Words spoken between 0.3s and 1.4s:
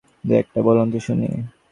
একটা বলুন তো, শুনি।